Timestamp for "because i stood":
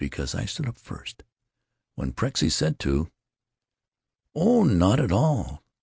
0.01-0.65